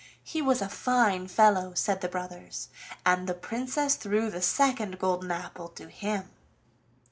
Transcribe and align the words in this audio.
He 0.23 0.41
was 0.41 0.63
a 0.63 0.67
fine 0.67 1.27
fellow," 1.27 1.75
said 1.75 2.01
the 2.01 2.07
brothers, 2.09 2.69
"and 3.05 3.29
the 3.29 3.35
Princess 3.35 3.93
threw 3.93 4.31
the 4.31 4.41
second 4.41 4.97
golden 4.97 5.29
apple 5.29 5.67
to 5.77 5.89
him!" 5.89 6.31